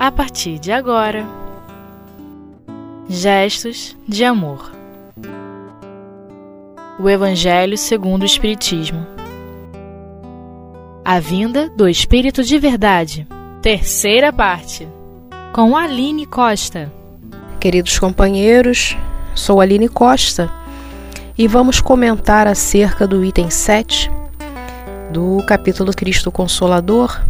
[0.00, 1.26] a partir de agora.
[3.06, 4.72] Gestos de amor.
[6.98, 9.06] O Evangelho segundo o Espiritismo.
[11.04, 13.28] A vinda do Espírito de Verdade.
[13.60, 14.88] Terceira parte.
[15.52, 16.90] Com Aline Costa.
[17.60, 18.96] Queridos companheiros,
[19.34, 20.50] sou Aline Costa
[21.36, 24.10] e vamos comentar acerca do item 7
[25.12, 27.20] do capítulo Cristo Consolador.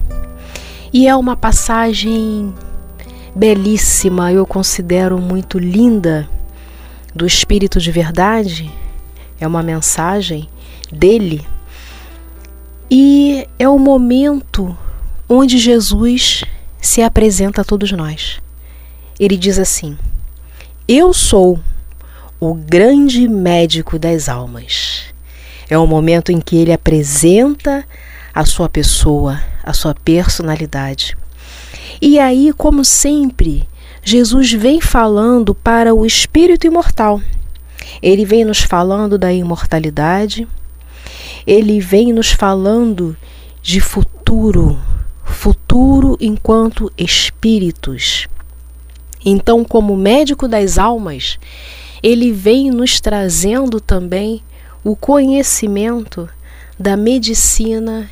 [0.93, 2.53] E é uma passagem
[3.35, 6.29] belíssima, eu considero muito linda,
[7.15, 8.71] do Espírito de Verdade.
[9.41, 10.49] É uma mensagem
[10.93, 11.47] dele.
[12.91, 14.77] E é o momento
[15.29, 16.43] onde Jesus
[16.81, 18.41] se apresenta a todos nós.
[19.19, 19.97] Ele diz assim:
[20.89, 21.61] Eu sou
[22.39, 25.05] o grande médico das almas.
[25.69, 27.85] É o momento em que ele apresenta
[28.35, 31.17] a sua pessoa, a sua personalidade.
[32.01, 33.69] E aí, como sempre,
[34.03, 37.21] Jesus vem falando para o espírito imortal.
[38.03, 40.49] Ele vem nos falando da imortalidade,
[41.47, 43.17] ele vem nos falando
[43.63, 44.79] de futuro,
[45.25, 48.27] futuro enquanto espíritos.
[49.25, 51.39] Então, como médico das almas,
[52.03, 54.43] ele vem nos trazendo também
[54.83, 56.29] o conhecimento
[56.79, 58.11] da medicina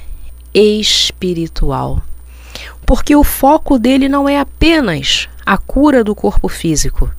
[0.54, 2.02] espiritual.
[2.86, 7.10] Porque o foco dele não é apenas a cura do corpo físico.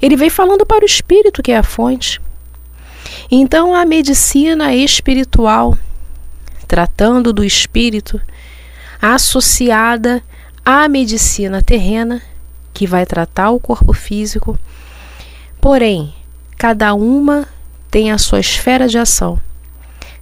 [0.00, 2.20] Ele vem falando para o espírito, que é a fonte.
[3.30, 5.76] Então, a medicina espiritual,
[6.68, 8.20] tratando do espírito,
[9.00, 10.22] associada
[10.64, 12.22] à medicina terrena,
[12.72, 14.58] que vai tratar o corpo físico,
[15.60, 16.14] porém,
[16.58, 17.48] cada uma
[17.90, 19.40] tem a sua esfera de ação,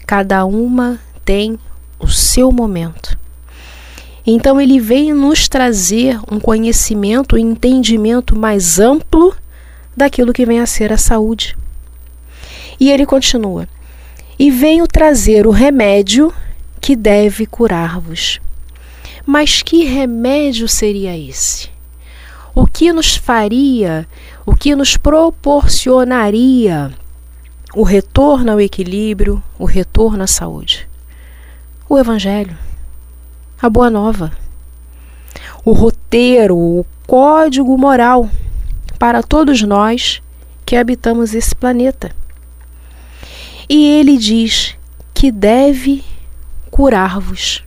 [0.06, 1.58] cada uma tem
[2.04, 3.18] o seu momento.
[4.26, 9.34] Então ele vem nos trazer um conhecimento um entendimento mais amplo
[9.96, 11.56] daquilo que vem a ser a saúde.
[12.78, 13.68] E ele continua:
[14.38, 16.32] E venho trazer o remédio
[16.80, 18.40] que deve curar-vos.
[19.26, 21.70] Mas que remédio seria esse?
[22.54, 24.06] O que nos faria,
[24.46, 26.92] o que nos proporcionaria
[27.74, 30.86] o retorno ao equilíbrio, o retorno à saúde?
[31.88, 32.56] O Evangelho,
[33.60, 34.32] a Boa Nova,
[35.64, 38.28] o roteiro, o código moral
[38.98, 40.22] para todos nós
[40.64, 42.10] que habitamos esse planeta.
[43.68, 44.76] E ele diz
[45.12, 46.02] que deve
[46.70, 47.62] curar-vos.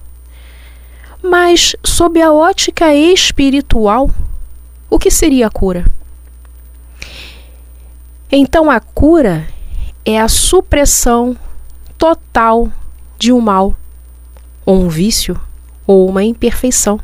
[1.22, 4.10] Mas, sob a ótica espiritual,
[4.90, 5.86] o que seria a cura?
[8.32, 9.48] Então, a cura
[10.04, 11.38] é a supressão
[11.98, 12.72] total
[13.18, 13.76] de um mal,
[14.68, 15.40] ou um vício,
[15.88, 17.00] ou uma imperfeição.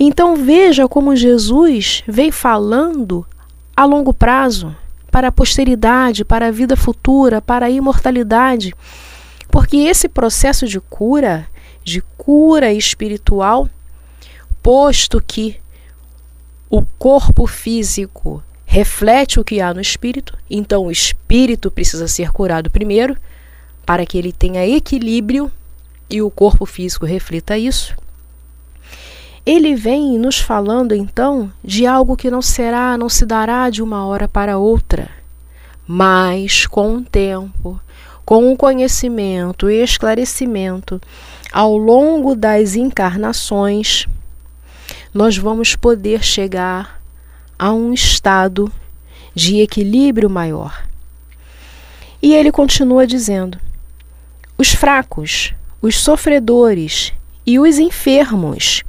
[0.00, 3.26] Então veja como Jesus vem falando
[3.76, 4.74] a longo prazo,
[5.10, 8.74] para a posteridade, para a vida futura, para a imortalidade.
[9.50, 11.46] Porque esse processo de cura,
[11.84, 13.68] de cura espiritual,
[14.62, 15.60] posto que
[16.70, 22.70] o corpo físico reflete o que há no espírito, então o espírito precisa ser curado
[22.70, 23.18] primeiro,
[23.84, 25.52] para que ele tenha equilíbrio
[26.12, 27.96] e o corpo físico reflita isso.
[29.44, 34.06] Ele vem nos falando então de algo que não será, não se dará de uma
[34.06, 35.10] hora para outra,
[35.86, 37.80] mas com o tempo,
[38.24, 41.00] com o conhecimento e esclarecimento
[41.52, 44.06] ao longo das encarnações,
[45.12, 47.02] nós vamos poder chegar
[47.58, 48.72] a um estado
[49.34, 50.86] de equilíbrio maior.
[52.22, 53.58] E ele continua dizendo:
[54.56, 57.12] os fracos, os sofredores
[57.44, 58.84] e os enfermos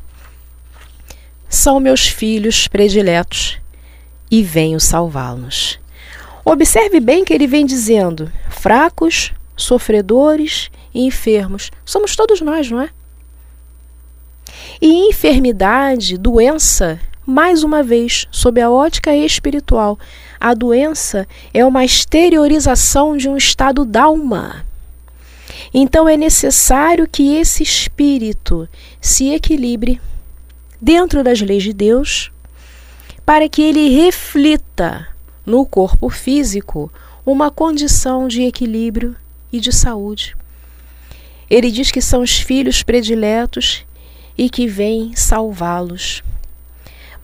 [1.50, 3.58] são meus filhos prediletos
[4.30, 5.80] e venho salvá-los.
[6.46, 11.72] Observe bem que ele vem dizendo: fracos, sofredores e enfermos.
[11.84, 12.90] Somos todos nós, não é?
[14.80, 19.98] E enfermidade, doença, mais uma vez, sob a ótica espiritual,
[20.40, 24.66] a doença é uma exteriorização de um estado d'alma.
[25.74, 28.70] Então é necessário que esse espírito
[29.02, 30.00] se equilibre
[30.80, 32.32] dentro das leis de Deus
[33.26, 35.08] para que ele reflita
[35.46, 36.92] no corpo físico
[37.26, 39.16] uma condição de equilíbrio
[39.52, 40.36] e de saúde.
[41.50, 43.86] Ele diz que são os filhos prediletos
[44.38, 46.24] e que vem salvá-los.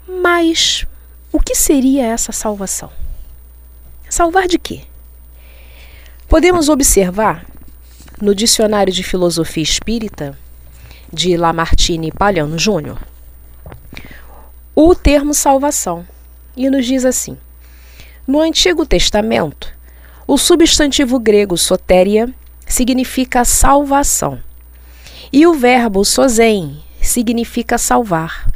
[0.07, 0.85] Mas
[1.31, 2.91] o que seria essa salvação?
[4.09, 4.83] Salvar de quê?
[6.27, 7.45] Podemos observar
[8.21, 10.37] no Dicionário de Filosofia Espírita
[11.11, 12.99] de Lamartine Palhano Júnior
[14.81, 16.07] o termo salvação
[16.55, 17.37] e nos diz assim:
[18.25, 19.67] No Antigo Testamento,
[20.25, 22.33] o substantivo grego sotéria
[22.65, 24.39] significa salvação
[25.33, 28.49] e o verbo sozen significa salvar.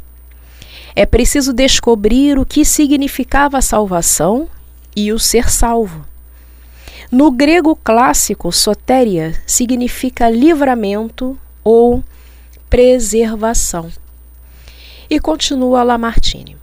[0.96, 4.48] É preciso descobrir o que significava a salvação
[4.96, 6.06] e o ser salvo.
[7.14, 12.04] No grego clássico, sotéria significa livramento ou
[12.68, 13.92] preservação.
[15.08, 16.58] E continua Lamartine.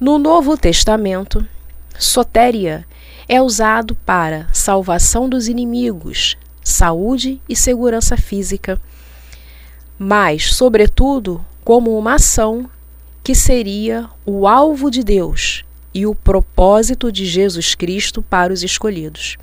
[0.00, 1.46] No Novo Testamento,
[1.96, 2.84] sotéria
[3.28, 8.80] é usado para salvação dos inimigos, saúde e segurança física,
[9.96, 12.68] mas, sobretudo, como uma ação
[13.22, 15.64] que seria o alvo de Deus
[15.94, 19.38] e o propósito de Jesus Cristo para os escolhidos.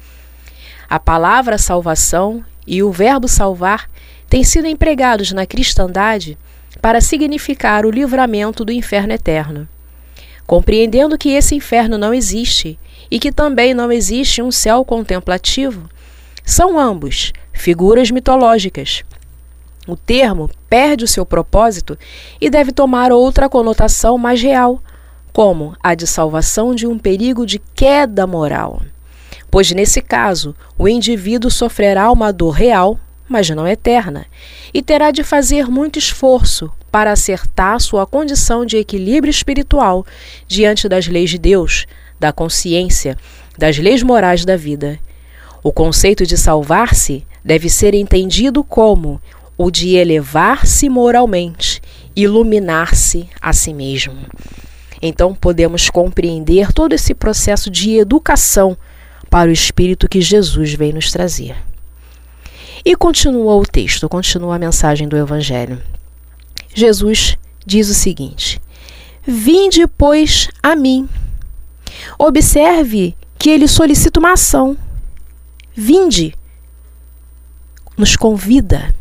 [0.88, 3.90] A palavra salvação e o verbo salvar
[4.30, 6.38] têm sido empregados na cristandade
[6.82, 9.68] para significar o livramento do inferno eterno.
[10.46, 12.78] Compreendendo que esse inferno não existe
[13.10, 15.90] e que também não existe um céu contemplativo,
[16.44, 19.04] são ambos figuras mitológicas.
[19.88, 21.98] O termo perde o seu propósito
[22.40, 24.82] e deve tomar outra conotação mais real,
[25.34, 28.82] como a de salvação de um perigo de queda moral
[29.50, 34.26] pois nesse caso o indivíduo sofrerá uma dor real, mas não eterna,
[34.74, 40.06] e terá de fazer muito esforço para acertar sua condição de equilíbrio espiritual
[40.48, 41.86] diante das leis de Deus,
[42.20, 43.18] da consciência,
[43.58, 45.00] das leis morais da vida.
[45.64, 49.22] O conceito de salvar-se deve ser entendido como
[49.58, 51.82] o de elevar-se moralmente,
[52.16, 54.16] iluminar-se a si mesmo.
[55.02, 58.78] Então podemos compreender todo esse processo de educação
[59.36, 61.58] para o espírito que Jesus veio nos trazer.
[62.86, 65.82] E continua o texto, continua a mensagem do Evangelho.
[66.74, 68.62] Jesus diz o seguinte:
[69.28, 71.10] Vinde, pois, a mim.
[72.18, 74.78] Observe que ele solicita uma ação.
[75.76, 76.34] Vinde.
[77.98, 78.96] Nos convida.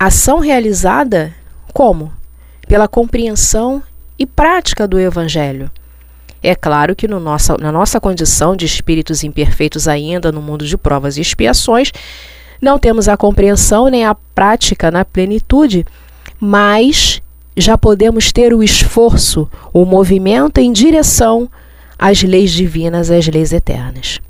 [0.00, 1.32] Ação realizada
[1.72, 2.12] como?
[2.66, 3.80] Pela compreensão
[4.18, 5.70] e prática do Evangelho.
[6.42, 10.76] É claro que no nossa, na nossa condição de espíritos imperfeitos ainda no mundo de
[10.76, 11.92] provas e expiações,
[12.60, 15.84] não temos a compreensão nem a prática na plenitude,
[16.38, 17.22] mas
[17.56, 21.48] já podemos ter o esforço, o movimento em direção
[21.98, 24.20] às leis divinas, às leis eternas.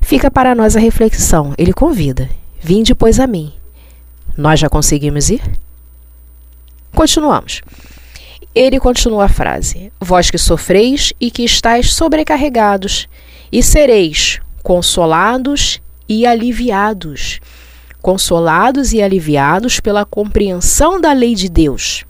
[0.00, 1.52] Fica para nós a reflexão.
[1.58, 2.28] Ele convida:
[2.60, 3.52] Vinde, pois, a mim.
[4.36, 5.42] Nós já conseguimos ir?
[6.94, 7.62] Continuamos.
[8.56, 13.06] Ele continua a frase: Vós que sofreis e que estáis sobrecarregados,
[13.52, 17.38] e sereis consolados e aliviados.
[18.00, 22.06] Consolados e aliviados pela compreensão da lei de Deus.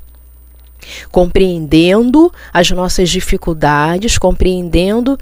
[1.10, 5.19] Compreendendo as nossas dificuldades, compreendendo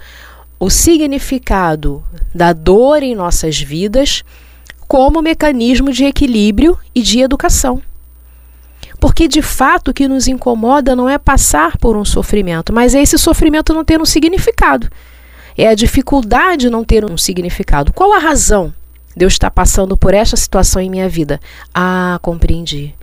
[0.59, 4.23] o significado da dor em nossas vidas
[4.87, 7.81] como mecanismo de equilíbrio e de educação.
[9.05, 13.03] Porque de fato o que nos incomoda não é passar por um sofrimento, mas é
[13.03, 14.89] esse sofrimento não ter um significado.
[15.55, 17.93] É a dificuldade não ter um significado.
[17.93, 18.73] Qual a razão
[19.15, 21.39] Deus está passando por esta situação em minha vida?
[21.71, 22.95] Ah, compreendi.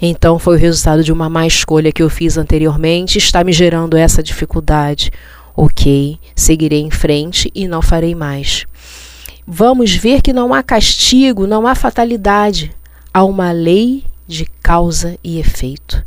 [0.00, 3.96] Então foi o resultado de uma má escolha que eu fiz anteriormente, está me gerando
[3.96, 5.10] essa dificuldade.
[5.56, 8.66] Ok, seguirei em frente e não farei mais.
[9.44, 12.70] Vamos ver que não há castigo, não há fatalidade.
[13.12, 16.06] Há uma lei de causa e efeito.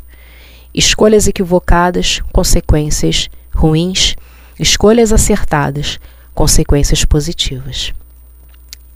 [0.74, 4.16] Escolhas equivocadas, consequências ruins,
[4.58, 6.00] escolhas acertadas,
[6.34, 7.94] consequências positivas.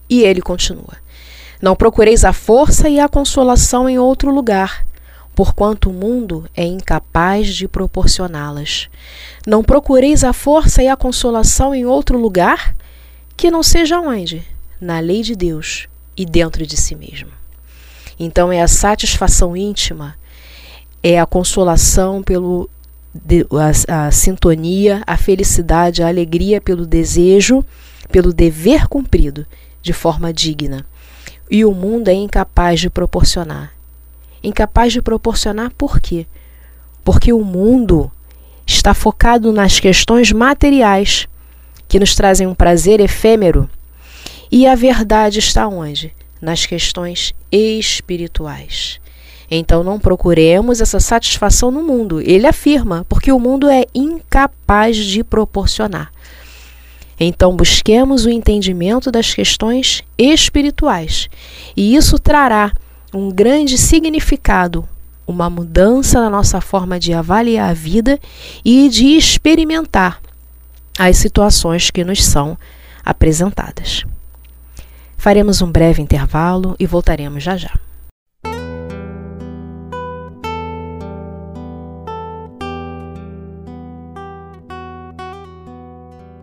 [0.09, 0.95] E ele continua:
[1.61, 4.85] Não procureis a força e a consolação em outro lugar,
[5.35, 8.89] porquanto o mundo é incapaz de proporcioná-las.
[9.45, 12.73] Não procureis a força e a consolação em outro lugar
[13.35, 14.41] que não seja onde?
[14.79, 17.36] Na lei de Deus e dentro de si mesmo.
[18.19, 20.15] Então é a satisfação íntima,
[21.03, 22.69] é a consolação pelo
[23.89, 27.65] a, a sintonia, a felicidade, a alegria pelo desejo,
[28.11, 29.45] pelo dever cumprido
[29.81, 30.85] de forma digna.
[31.49, 33.73] E o mundo é incapaz de proporcionar.
[34.43, 36.27] Incapaz de proporcionar por quê?
[37.03, 38.11] Porque o mundo
[38.65, 41.27] está focado nas questões materiais
[41.87, 43.69] que nos trazem um prazer efêmero.
[44.51, 46.13] E a verdade está onde?
[46.41, 48.99] Nas questões espirituais.
[49.49, 52.21] Então não procuremos essa satisfação no mundo.
[52.21, 56.11] Ele afirma, porque o mundo é incapaz de proporcionar.
[57.19, 61.27] Então busquemos o entendimento das questões espirituais,
[61.75, 62.71] e isso trará
[63.11, 64.87] um grande significado
[65.27, 68.17] uma mudança na nossa forma de avaliar a vida
[68.63, 70.21] e de experimentar
[70.97, 72.57] as situações que nos são
[73.03, 74.05] apresentadas.
[75.17, 77.73] Faremos um breve intervalo e voltaremos já já.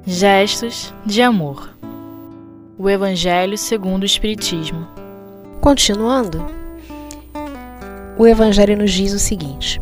[0.04, 1.73] Gestos de amor.
[2.76, 4.87] O Evangelho segundo o Espiritismo.
[5.61, 6.45] Continuando,
[8.19, 9.81] o Evangelho nos diz o seguinte: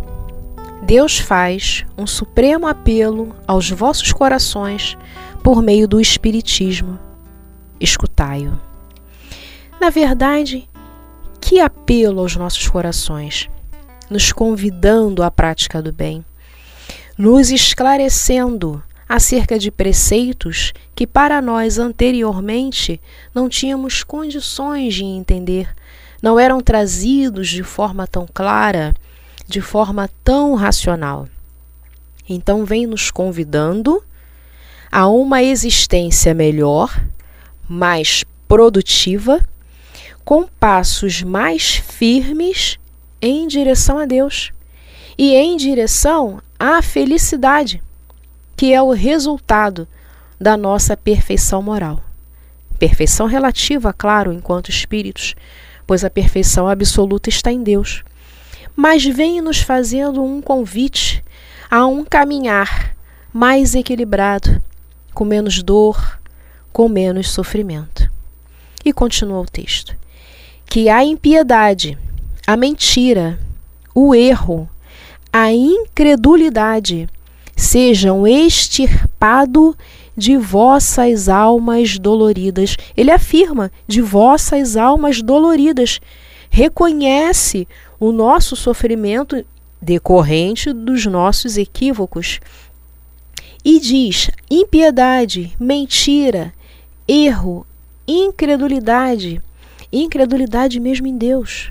[0.82, 4.96] Deus faz um supremo apelo aos vossos corações
[5.42, 6.98] por meio do Espiritismo.
[7.80, 8.71] Escutai-o.
[9.82, 10.68] Na verdade,
[11.40, 13.50] que apelo aos nossos corações,
[14.08, 16.24] nos convidando à prática do bem,
[17.18, 23.00] nos esclarecendo acerca de preceitos que para nós anteriormente
[23.34, 25.68] não tínhamos condições de entender,
[26.22, 28.94] não eram trazidos de forma tão clara,
[29.48, 31.26] de forma tão racional.
[32.28, 34.00] Então, vem nos convidando
[34.92, 37.04] a uma existência melhor,
[37.68, 39.44] mais produtiva,
[40.24, 42.78] com passos mais firmes
[43.20, 44.52] em direção a Deus
[45.18, 47.82] e em direção à felicidade
[48.62, 49.88] que é o resultado
[50.40, 52.00] da nossa perfeição moral.
[52.78, 55.34] Perfeição relativa, claro, enquanto espíritos,
[55.84, 58.04] pois a perfeição absoluta está em Deus.
[58.76, 61.24] Mas vem nos fazendo um convite
[61.68, 62.94] a um caminhar
[63.32, 64.62] mais equilibrado,
[65.12, 66.20] com menos dor,
[66.72, 68.08] com menos sofrimento.
[68.84, 69.96] E continua o texto:
[70.72, 71.98] que a impiedade,
[72.46, 73.38] a mentira,
[73.94, 74.66] o erro,
[75.30, 77.10] a incredulidade,
[77.54, 79.76] sejam extirpado
[80.16, 82.78] de vossas almas doloridas.
[82.96, 86.00] Ele afirma de vossas almas doloridas.
[86.48, 87.68] Reconhece
[88.00, 89.44] o nosso sofrimento
[89.78, 92.40] decorrente dos nossos equívocos.
[93.62, 96.50] E diz: impiedade, mentira,
[97.06, 97.66] erro,
[98.08, 99.42] incredulidade,
[99.92, 101.70] incredulidade mesmo em Deus.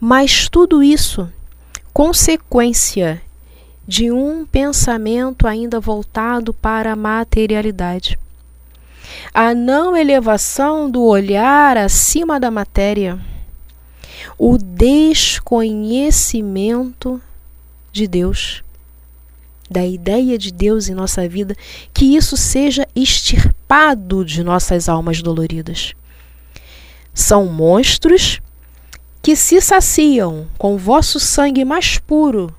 [0.00, 1.32] Mas tudo isso,
[1.92, 3.22] consequência
[3.86, 8.18] de um pensamento ainda voltado para a materialidade.
[9.32, 13.18] A não elevação do olhar acima da matéria,
[14.36, 17.18] o desconhecimento
[17.90, 18.62] de Deus,
[19.70, 21.56] da ideia de Deus em nossa vida,
[21.92, 25.94] que isso seja extirpado de nossas almas doloridas.
[27.18, 28.40] São monstros
[29.20, 32.54] que se saciam com vosso sangue mais puro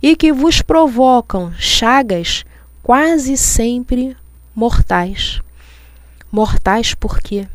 [0.00, 2.44] e que vos provocam chagas
[2.84, 4.16] quase sempre
[4.54, 5.40] mortais.
[6.30, 7.48] Mortais por quê?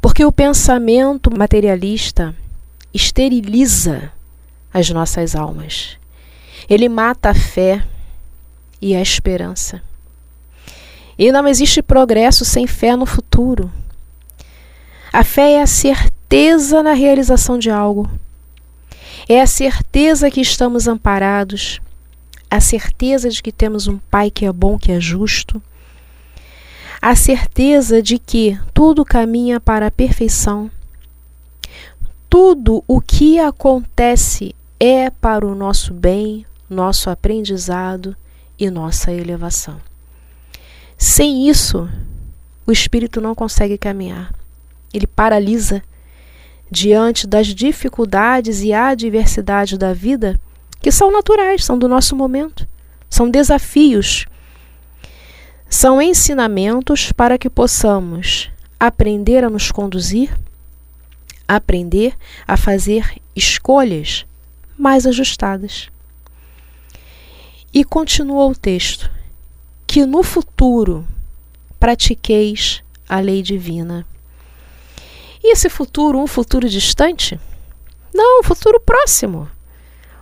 [0.00, 2.34] Porque o pensamento materialista
[2.92, 4.10] esteriliza
[4.72, 5.96] as nossas almas.
[6.68, 7.86] Ele mata a fé
[8.82, 9.80] e a esperança.
[11.16, 13.70] E não existe progresso sem fé no futuro.
[15.14, 18.10] A fé é a certeza na realização de algo
[19.28, 21.80] é a certeza que estamos amparados,
[22.50, 25.62] a certeza de que temos um Pai que é bom, que é justo,
[27.00, 30.68] a certeza de que tudo caminha para a perfeição.
[32.28, 38.16] Tudo o que acontece é para o nosso bem, nosso aprendizado
[38.58, 39.80] e nossa elevação.
[40.98, 41.88] Sem isso,
[42.66, 44.43] o espírito não consegue caminhar.
[44.94, 45.82] Ele paralisa
[46.70, 50.38] diante das dificuldades e adversidades da vida,
[50.80, 52.66] que são naturais, são do nosso momento,
[53.10, 54.26] são desafios,
[55.68, 60.38] são ensinamentos para que possamos aprender a nos conduzir,
[61.48, 62.14] aprender
[62.46, 64.24] a fazer escolhas
[64.78, 65.88] mais ajustadas.
[67.72, 69.10] E continua o texto:
[69.86, 71.04] que no futuro
[71.80, 74.06] pratiqueis a lei divina
[75.44, 77.38] e esse futuro, um futuro distante?
[78.14, 79.46] Não, um futuro próximo.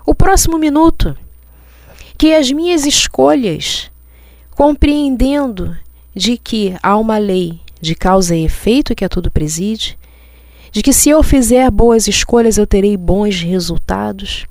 [0.04, 1.16] O próximo minuto.
[2.18, 3.88] Que as minhas escolhas,
[4.50, 5.76] compreendendo
[6.12, 9.96] de que há uma lei de causa e efeito que a tudo preside,
[10.72, 14.44] de que se eu fizer boas escolhas eu terei bons resultados,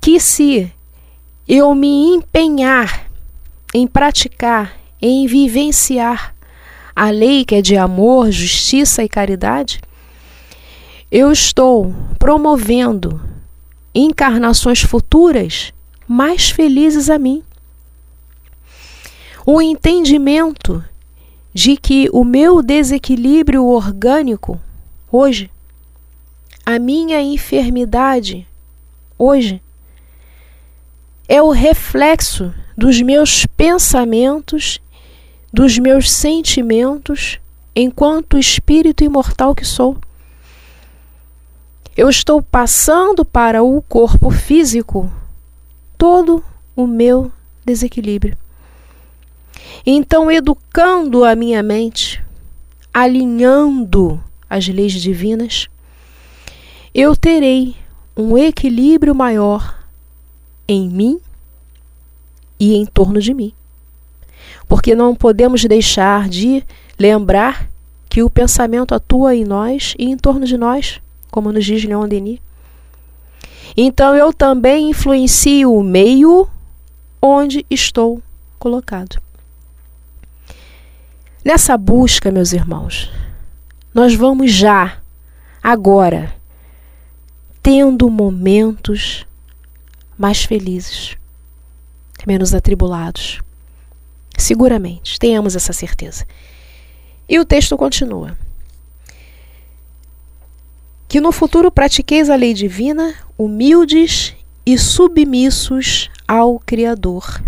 [0.00, 0.72] que se
[1.46, 3.10] eu me empenhar
[3.74, 6.34] em praticar, em vivenciar
[6.98, 9.80] a lei que é de amor, justiça e caridade,
[11.12, 13.20] eu estou promovendo
[13.94, 15.72] encarnações futuras
[16.08, 17.44] mais felizes a mim.
[19.46, 20.84] O entendimento
[21.54, 24.60] de que o meu desequilíbrio orgânico
[25.10, 25.48] hoje,
[26.66, 28.44] a minha enfermidade
[29.16, 29.62] hoje
[31.28, 34.80] é o reflexo dos meus pensamentos,
[35.52, 37.38] dos meus sentimentos,
[37.74, 39.96] enquanto espírito imortal que sou.
[41.96, 45.10] Eu estou passando para o corpo físico
[45.96, 46.44] todo
[46.76, 47.32] o meu
[47.64, 48.36] desequilíbrio.
[49.84, 52.22] Então, educando a minha mente,
[52.92, 55.68] alinhando as leis divinas,
[56.94, 57.76] eu terei
[58.16, 59.78] um equilíbrio maior
[60.66, 61.20] em mim
[62.58, 63.52] e em torno de mim.
[64.68, 66.62] Porque não podemos deixar de
[66.98, 67.68] lembrar
[68.08, 72.06] que o pensamento atua em nós e em torno de nós, como nos diz Leon
[72.06, 72.38] Denis.
[73.76, 76.48] Então eu também influencio o meio
[77.20, 78.22] onde estou
[78.58, 79.20] colocado.
[81.44, 83.10] Nessa busca, meus irmãos,
[83.94, 84.98] nós vamos já,
[85.62, 86.34] agora,
[87.62, 89.26] tendo momentos
[90.18, 91.16] mais felizes,
[92.26, 93.40] menos atribulados.
[94.38, 96.24] Seguramente, tenhamos essa certeza.
[97.28, 98.38] E o texto continua.
[101.06, 107.42] Que no futuro pratiqueis a lei divina, humildes e submissos ao Criador.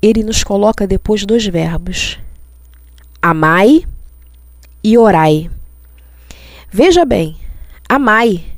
[0.00, 2.18] Ele nos coloca depois dois verbos:
[3.20, 3.84] amai
[4.84, 5.50] e orai.
[6.70, 7.36] Veja bem,
[7.88, 8.52] amai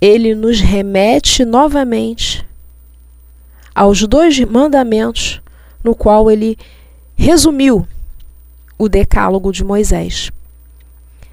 [0.00, 2.39] ele nos remete novamente
[3.80, 5.40] aos dois mandamentos
[5.82, 6.58] no qual ele
[7.16, 7.88] resumiu
[8.76, 10.30] o decálogo de Moisés: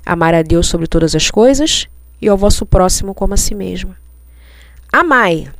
[0.05, 1.89] amar a Deus sobre todas as coisas
[2.21, 3.93] e ao vosso próximo como a si mesmo.
[4.89, 5.51] Amai.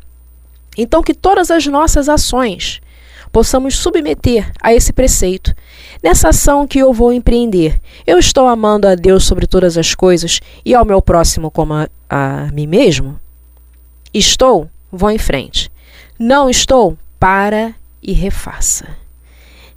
[0.77, 2.79] Então que todas as nossas ações
[3.33, 5.53] possamos submeter a esse preceito.
[6.01, 10.39] Nessa ação que eu vou empreender, eu estou amando a Deus sobre todas as coisas
[10.63, 13.19] e ao meu próximo como a, a mim mesmo?
[14.13, 14.69] Estou?
[14.89, 15.69] Vou em frente.
[16.19, 16.97] Não estou?
[17.19, 18.87] Para e refaça.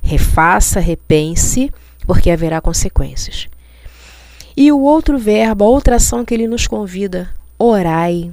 [0.03, 1.71] Refaça, repense,
[2.07, 3.47] porque haverá consequências.
[4.57, 8.31] E o outro verbo, a outra ação que ele nos convida, orai.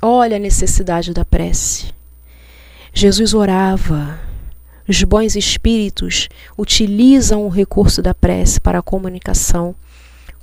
[0.00, 1.92] Olha a necessidade da prece.
[2.92, 4.18] Jesus orava.
[4.88, 9.76] Os bons espíritos utilizam o recurso da prece para a comunicação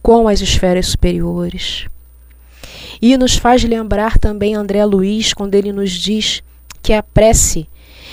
[0.02, 1.88] com as esferas superiores.
[3.02, 6.42] E nos faz lembrar também André Luiz quando ele nos diz
[6.82, 7.68] que a prece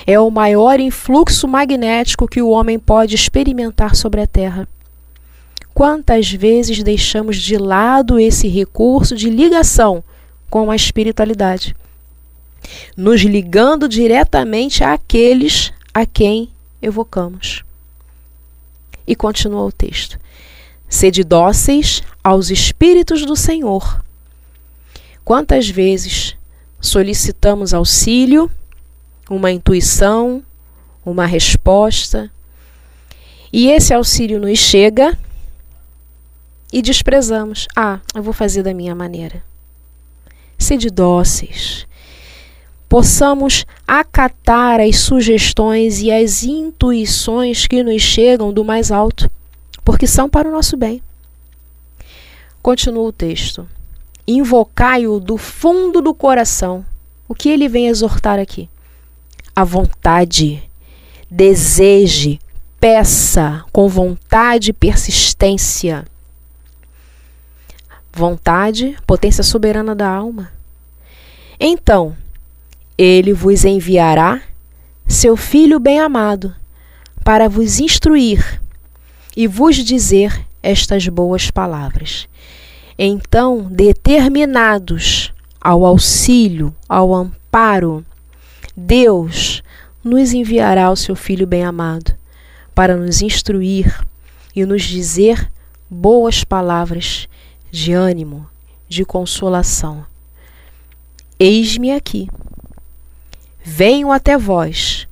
[0.06, 4.68] é o maior influxo magnético que o homem pode experimentar sobre a Terra.
[5.74, 10.02] Quantas vezes deixamos de lado esse recurso de ligação
[10.48, 11.74] com a espiritualidade?
[12.96, 16.50] nos ligando diretamente àqueles a quem
[16.80, 17.64] evocamos.
[19.06, 20.18] E continua o texto:
[20.88, 24.02] Sede dóceis aos Espíritos do Senhor.
[25.24, 26.36] Quantas vezes
[26.80, 28.50] solicitamos auxílio,
[29.28, 30.42] uma intuição,
[31.04, 32.30] uma resposta,
[33.52, 35.16] e esse auxílio nos chega
[36.72, 37.66] e desprezamos.
[37.74, 39.42] Ah, eu vou fazer da minha maneira.
[40.58, 41.86] Sede dóceis
[42.88, 49.30] possamos acatar as sugestões e as intuições que nos chegam do mais alto,
[49.84, 51.02] porque são para o nosso bem.
[52.62, 53.68] Continua o texto.
[54.26, 56.84] Invocai-o do fundo do coração.
[57.28, 58.68] O que ele vem exortar aqui?
[59.54, 60.62] A vontade.
[61.30, 62.40] Deseje,
[62.80, 66.04] peça com vontade e persistência.
[68.12, 70.50] Vontade, potência soberana da alma.
[71.58, 72.16] Então,
[72.98, 74.42] ele vos enviará
[75.06, 76.54] seu Filho bem-amado,
[77.22, 78.60] para vos instruir
[79.36, 82.28] e vos dizer estas boas palavras.
[82.98, 88.04] Então, determinados ao auxílio, ao amparo,
[88.74, 89.62] Deus
[90.02, 92.14] nos enviará o seu Filho bem-amado
[92.74, 94.02] para nos instruir
[94.54, 95.50] e nos dizer
[95.90, 97.28] boas palavras
[97.70, 98.48] de ânimo,
[98.88, 100.06] de consolação.
[101.38, 102.28] Eis-me aqui.
[103.62, 105.06] Venho até vós,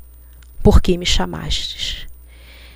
[0.62, 2.07] porque me chamastes.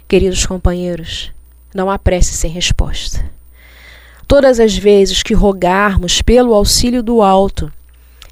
[0.07, 1.33] Queridos companheiros,
[1.75, 3.38] não há prece sem resposta.
[4.29, 7.73] Todas as vezes que rogarmos pelo auxílio do alto,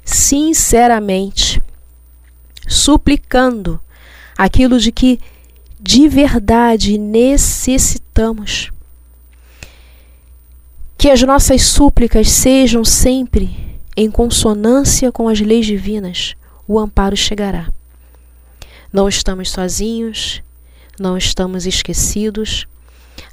[0.05, 1.61] sinceramente,
[2.67, 3.81] suplicando
[4.37, 5.19] aquilo de que
[5.79, 8.71] de verdade necessitamos,
[10.97, 16.35] que as nossas súplicas sejam sempre em consonância com as leis divinas
[16.67, 17.71] o amparo chegará.
[18.91, 20.41] Não estamos sozinhos,
[20.99, 22.67] não estamos esquecidos.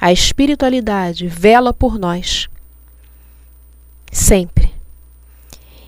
[0.00, 2.48] A espiritualidade vela por nós.
[4.14, 4.72] Sempre,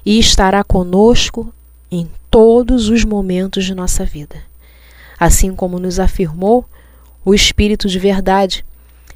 [0.05, 1.55] e estará conosco
[1.91, 4.43] em todos os momentos de nossa vida,
[5.19, 6.69] assim como nos afirmou
[7.25, 8.65] o Espírito de Verdade,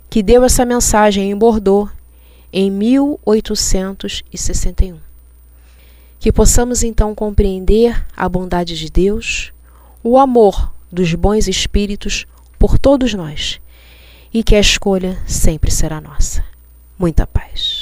[0.09, 1.91] que deu essa mensagem em Bordeaux
[2.53, 4.99] em 1861.
[6.19, 9.53] Que possamos então compreender a bondade de Deus,
[10.03, 12.27] o amor dos bons espíritos
[12.59, 13.61] por todos nós
[14.33, 16.45] e que a escolha sempre será nossa.
[16.99, 17.80] Muita paz.